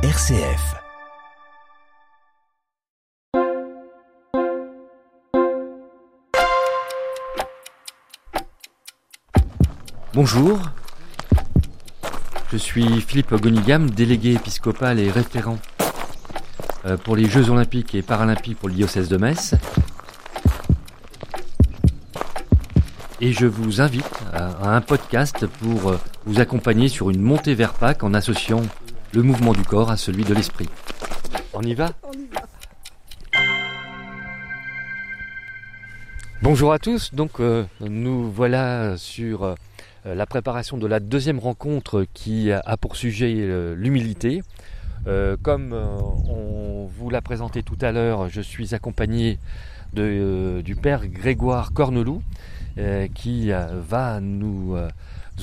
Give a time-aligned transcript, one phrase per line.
[0.00, 0.76] RCF.
[10.14, 10.60] Bonjour,
[12.52, 15.58] je suis Philippe Gonigam, délégué épiscopal et référent
[16.84, 19.56] euh, pour les Jeux olympiques et paralympiques pour le diocèse de Metz.
[23.20, 27.74] Et je vous invite à un podcast pour euh, vous accompagner sur une montée vers
[27.74, 28.62] Pâques en associant
[29.12, 30.68] le mouvement du corps à celui de l'esprit.
[31.54, 32.42] On y va On y va.
[36.42, 39.54] Bonjour à tous, donc euh, nous voilà sur euh,
[40.04, 44.42] la préparation de la deuxième rencontre qui a pour sujet euh, l'humilité.
[45.06, 45.86] Euh, comme euh,
[46.28, 49.38] on vous l'a présenté tout à l'heure, je suis accompagné
[49.94, 52.22] de, euh, du père Grégoire Corneloup
[52.78, 54.88] euh, qui euh, va nous, euh,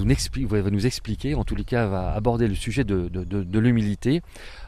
[0.00, 3.58] nous va nous expliquer, en tous les cas va aborder le sujet de, de- de-
[3.58, 4.22] l'humilité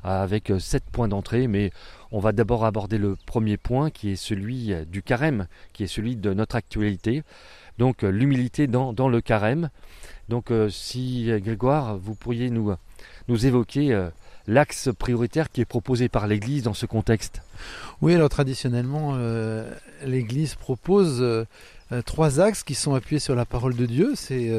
[0.05, 1.71] euh, avec euh, sept points d'entrée, mais
[2.13, 5.89] on va d'abord aborder le premier point qui est celui euh, du carême, qui est
[5.89, 7.23] celui de notre actualité.
[7.79, 9.69] Donc l'humilité dans, dans le carême.
[10.31, 12.73] Donc si Grégoire, vous pourriez nous,
[13.29, 14.09] nous évoquer
[14.47, 17.43] l'axe prioritaire qui est proposé par l'Église dans ce contexte.
[18.03, 19.71] Oui, alors traditionnellement, euh,
[20.05, 21.45] l'Église propose euh,
[21.93, 24.13] euh, trois axes qui sont appuyés sur la parole de Dieu.
[24.15, 24.53] C'est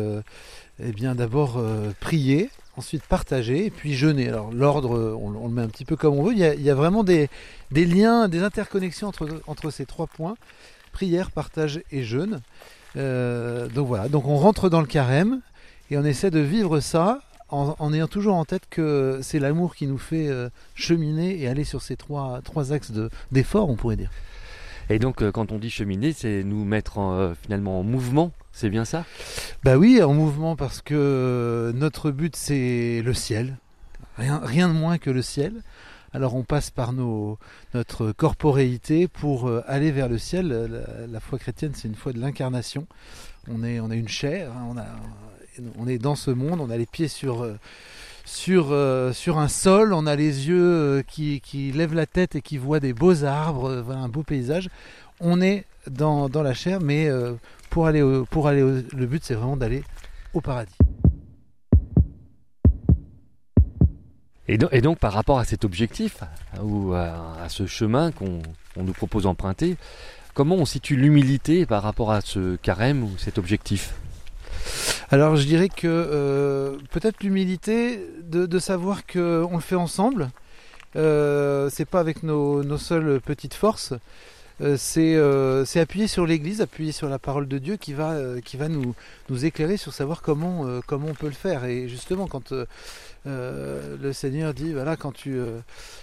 [0.80, 1.60] eh bien d'abord
[2.00, 4.28] prier, ensuite partager, et puis jeûner.
[4.30, 6.34] Alors l'ordre, on, le met un petit peu comme on veut.
[6.34, 7.30] Il y a, il y a vraiment des,
[7.72, 10.36] liens, des interconnexions entre, entre ces trois points
[10.92, 12.42] prière, partage et jeûne.
[12.96, 14.08] Donc voilà.
[14.10, 15.42] Donc on rentre dans le carême
[15.90, 17.22] et on essaie de vivre ça.
[17.50, 21.48] En, en ayant toujours en tête que c'est l'amour qui nous fait euh, cheminer et
[21.48, 24.12] aller sur ces trois, trois axes de- d'effort, on pourrait dire.
[24.90, 28.34] Et donc euh, quand on dit cheminer, c'est nous mettre en, euh, finalement en mouvement,
[28.52, 29.06] c'est bien ça?
[29.64, 33.56] Bah oui, en mouvement parce que notre but c'est le ciel,
[34.18, 35.54] rien, rien de moins que le ciel.
[36.14, 37.38] Alors on passe par nos,
[37.74, 40.48] notre corporéité pour aller vers le ciel.
[40.50, 42.88] La, la foi chrétienne c'est une foi de l'incarnation.
[43.50, 44.86] On est, on a une chair, hein, on, a,
[45.78, 47.56] on est dans ce monde, on a les pieds sur, euh,
[48.50, 52.80] euh, un sol, on a les yeux euh, qui, lèvent la tête et qui voient
[52.80, 54.70] des beaux arbres, voilà, un beau paysage.
[55.20, 57.10] On est dans, la chair, mais
[57.70, 59.84] pour aller, au, le but c'est vraiment d'aller
[60.34, 60.76] au paradis.
[64.48, 66.24] et, do- et donc par rapport à cet objectif,
[66.62, 68.42] ou à, à ce chemin qu'on
[68.76, 69.76] on nous propose d'emprunter,
[70.34, 73.94] comment on situe l'humilité par rapport à ce carême ou cet objectif?
[75.10, 80.30] Alors je dirais que euh, peut-être l'humilité de, de savoir que on le fait ensemble.
[80.96, 83.94] Euh, c'est pas avec nos seules petites forces.
[84.60, 88.42] Euh, c'est euh, appuyer sur l'Église, appuyer sur la parole de Dieu qui va euh,
[88.42, 88.96] qui va nous
[89.30, 91.66] nous éclairer sur savoir comment comment on peut le faire.
[91.66, 92.54] Et justement quand
[93.26, 95.40] le Seigneur dit voilà quand tu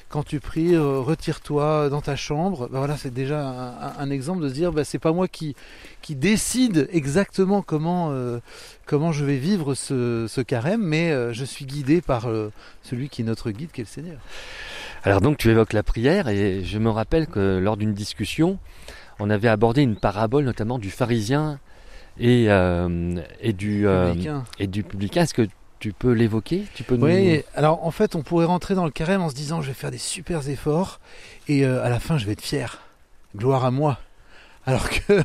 [0.09, 2.69] quand tu pries retire-toi dans ta chambre.
[2.69, 5.57] Ben voilà c'est déjà un, un- exemple de se dire bah, c'est pas moi qui
[6.03, 8.15] qui décide exactement comment
[8.87, 12.29] comment je vais vivre ce, ce carême, mais je suis guidé par
[12.83, 14.19] celui qui est notre guide, qui est le Seigneur.
[15.07, 18.59] Alors donc tu évoques la prière et je me rappelle que lors d'une discussion,
[19.19, 21.61] on avait abordé une parabole notamment du pharisien
[22.19, 24.15] et, euh, et, du, euh,
[24.59, 25.23] et du publicain.
[25.23, 25.47] Est-ce que
[25.79, 26.65] tu peux l'évoquer?
[26.75, 27.05] Tu peux nous...
[27.05, 29.75] Oui, alors en fait, on pourrait rentrer dans le carême en se disant je vais
[29.75, 31.01] faire des super efforts
[31.49, 32.81] et euh, à la fin je vais être fier.
[33.37, 33.99] Gloire à moi.
[34.65, 35.23] Alors que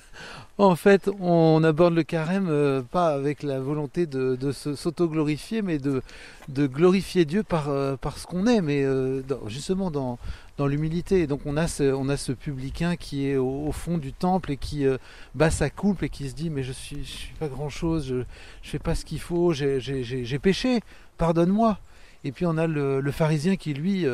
[0.65, 6.01] en fait, on aborde le carême euh, pas avec la volonté de, s'auto-glorifier, mais de,
[6.67, 10.19] glorifier Dieu par, euh, par ce qu'on est, mais euh, justement dans,
[10.57, 11.27] dans l'humilité.
[11.27, 14.85] Donc on a, ce, publicain qui est au, fond du temple et qui
[15.33, 18.23] bat sa coupe et qui se dit mais je suis, suis pas grand-chose, je,
[18.61, 20.81] je fais pas ce qu'il faut, j'ai- péché,
[21.17, 21.77] pardonne-moi.
[22.25, 24.05] Et puis on a le, pharisien qui lui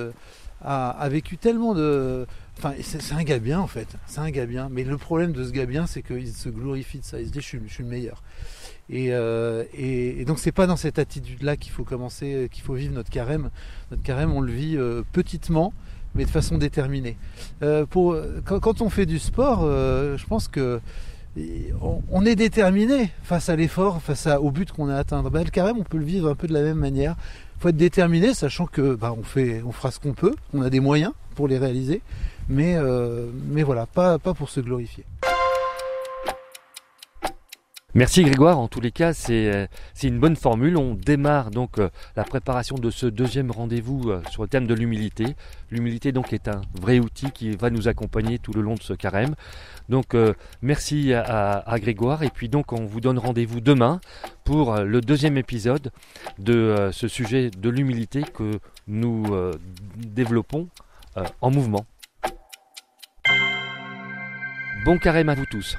[0.65, 2.25] a, vécu tellement de...
[2.57, 4.69] Enfin, c'est un gars bien en fait, c'est un gars bien.
[4.71, 7.31] Mais le problème de ce gars bien, c'est qu'il se glorifie de ça, il se
[7.31, 8.23] dit je suis, le meilleur.
[8.89, 12.75] Et, euh, et, et donc c'est pas dans cette attitude-là qu'il faut commencer, qu'il faut
[12.75, 13.49] vivre notre carême.
[13.91, 15.73] Notre carême, on le vit euh, petitement,
[16.15, 17.17] mais de façon déterminée.
[17.61, 17.85] Euh,
[18.45, 20.79] quand, on fait du sport, euh, je pense que
[22.11, 25.29] on, est déterminé face à l'effort, face au but qu'on a à atteindre.
[25.29, 27.17] Ben, le carême, on peut le vivre un peu de la même manière.
[27.59, 30.69] Faut être déterminé, sachant que bah, on, fait, on fera ce qu'on peut, on a
[30.69, 32.01] des moyens pour les réaliser,
[32.49, 35.05] mais, euh, mais voilà, pas, pas pour se glorifier.
[37.97, 39.69] Merci Grégoire, en tous les cas c'est
[40.03, 40.75] une bonne formule.
[40.75, 41.77] On démarre donc
[42.17, 45.37] la préparation de ce deuxième rendez-vous sur le thème de l'humilité.
[45.71, 48.91] L'humilité donc est un vrai outil qui va nous accompagner tout le long de ce
[48.91, 49.35] carême.
[49.87, 50.13] Donc
[50.61, 54.01] merci à, Grégoire et puis donc on vous donne rendez-vous demain
[54.43, 55.93] pour le deuxième épisode
[56.37, 58.59] de ce sujet de l'humilité que
[58.89, 59.23] nous
[59.95, 60.67] développons
[61.39, 61.85] en mouvement.
[64.83, 65.77] Bon carême à vous tous.